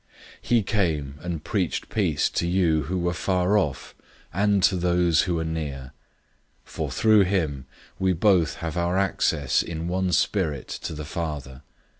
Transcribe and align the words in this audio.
002:017 0.01 0.07
He 0.41 0.63
came 0.63 1.15
and 1.21 1.43
preached 1.43 1.89
peace 1.89 2.27
to 2.31 2.47
you 2.47 2.85
who 2.85 2.97
were 2.97 3.13
far 3.13 3.55
off 3.55 3.93
and 4.33 4.63
to 4.63 4.75
those 4.75 5.21
who 5.21 5.35
were 5.35 5.43
near. 5.43 5.91
002:018 6.65 6.65
For 6.65 6.89
through 6.89 7.23
him 7.25 7.67
we 7.99 8.11
both 8.11 8.55
have 8.55 8.77
our 8.77 8.97
access 8.97 9.61
in 9.61 9.87
one 9.87 10.11
Spirit 10.11 10.67
to 10.69 10.95
the 10.95 11.05
Father. 11.05 11.61